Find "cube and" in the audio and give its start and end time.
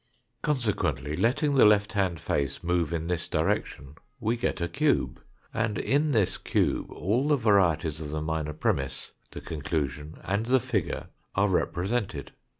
4.67-5.77